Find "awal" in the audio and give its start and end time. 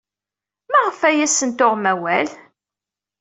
1.93-2.29